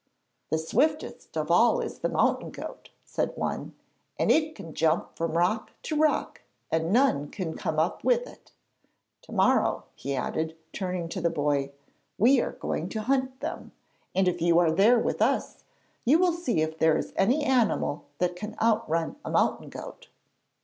[0.49, 3.75] 'The swiftest of all is the mountain goat,' said one;
[4.17, 8.51] 'and it can jump from rock to rock, and none can come up with it.
[9.21, 11.71] To morrow,' he added, turning to the boy,
[12.17, 13.73] 'we are going to hunt them,
[14.15, 15.65] and if you are there with us
[16.03, 20.07] you will see if there is any animal that can outrun a mountain goat.'